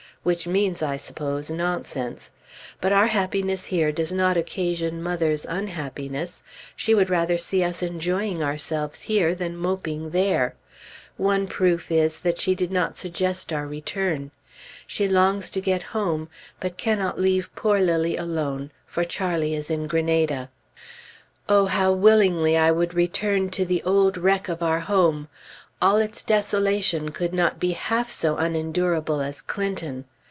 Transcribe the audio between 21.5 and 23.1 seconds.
how willingly I would